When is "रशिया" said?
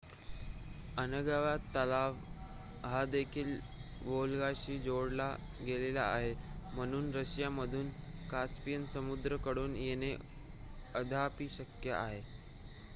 7.15-7.49